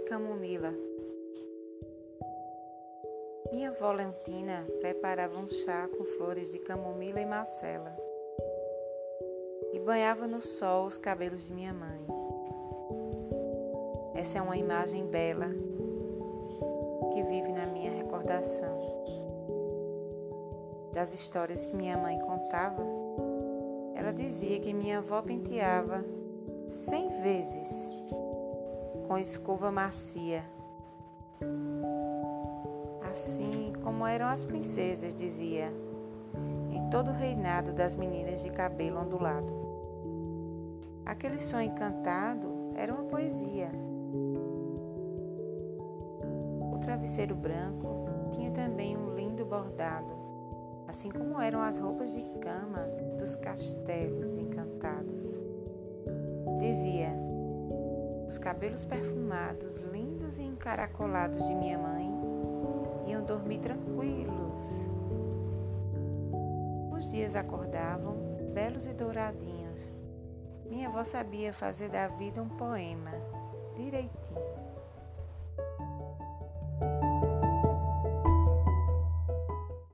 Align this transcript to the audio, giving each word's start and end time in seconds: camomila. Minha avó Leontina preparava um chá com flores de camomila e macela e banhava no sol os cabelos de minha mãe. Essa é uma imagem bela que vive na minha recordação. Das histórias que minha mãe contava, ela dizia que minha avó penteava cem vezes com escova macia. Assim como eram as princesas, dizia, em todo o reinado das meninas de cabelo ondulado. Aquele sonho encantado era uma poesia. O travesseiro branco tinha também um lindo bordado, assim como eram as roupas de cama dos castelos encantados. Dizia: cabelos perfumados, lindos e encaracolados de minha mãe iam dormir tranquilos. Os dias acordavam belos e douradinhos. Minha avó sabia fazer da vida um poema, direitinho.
camomila. 0.00 0.74
Minha 3.50 3.70
avó 3.70 3.92
Leontina 3.92 4.66
preparava 4.80 5.38
um 5.38 5.48
chá 5.48 5.88
com 5.88 6.04
flores 6.04 6.52
de 6.52 6.58
camomila 6.58 7.20
e 7.20 7.26
macela 7.26 7.96
e 9.72 9.78
banhava 9.80 10.26
no 10.26 10.40
sol 10.40 10.86
os 10.86 10.98
cabelos 10.98 11.46
de 11.46 11.52
minha 11.52 11.72
mãe. 11.72 12.00
Essa 14.14 14.38
é 14.38 14.42
uma 14.42 14.56
imagem 14.56 15.06
bela 15.06 15.48
que 17.12 17.22
vive 17.22 17.50
na 17.50 17.66
minha 17.66 17.92
recordação. 17.92 18.82
Das 20.92 21.12
histórias 21.14 21.64
que 21.64 21.74
minha 21.74 21.96
mãe 21.96 22.18
contava, 22.20 22.82
ela 23.94 24.12
dizia 24.12 24.60
que 24.60 24.72
minha 24.74 24.98
avó 24.98 25.22
penteava 25.22 26.04
cem 26.68 27.08
vezes 27.22 27.93
com 29.06 29.18
escova 29.18 29.70
macia. 29.70 30.44
Assim 33.10 33.72
como 33.82 34.06
eram 34.06 34.26
as 34.26 34.42
princesas, 34.44 35.14
dizia, 35.14 35.72
em 36.70 36.88
todo 36.90 37.10
o 37.10 37.14
reinado 37.14 37.72
das 37.72 37.94
meninas 37.94 38.42
de 38.42 38.50
cabelo 38.50 39.00
ondulado. 39.00 39.52
Aquele 41.04 41.38
sonho 41.38 41.70
encantado 41.70 42.72
era 42.74 42.92
uma 42.92 43.04
poesia. 43.04 43.70
O 46.72 46.78
travesseiro 46.80 47.34
branco 47.34 48.06
tinha 48.32 48.50
também 48.50 48.96
um 48.96 49.14
lindo 49.14 49.44
bordado, 49.44 50.12
assim 50.88 51.10
como 51.10 51.40
eram 51.40 51.60
as 51.60 51.78
roupas 51.78 52.12
de 52.14 52.22
cama 52.40 52.80
dos 53.18 53.36
castelos 53.36 54.36
encantados. 54.36 55.42
Dizia: 56.58 57.03
cabelos 58.44 58.84
perfumados, 58.84 59.80
lindos 59.84 60.38
e 60.38 60.42
encaracolados 60.42 61.42
de 61.46 61.54
minha 61.54 61.78
mãe 61.78 62.06
iam 63.06 63.24
dormir 63.24 63.58
tranquilos. 63.60 64.60
Os 66.92 67.10
dias 67.10 67.34
acordavam 67.34 68.14
belos 68.52 68.86
e 68.86 68.92
douradinhos. 68.92 69.80
Minha 70.66 70.88
avó 70.88 71.02
sabia 71.04 71.54
fazer 71.54 71.88
da 71.88 72.06
vida 72.06 72.42
um 72.42 72.48
poema, 72.50 73.12
direitinho. 73.76 74.73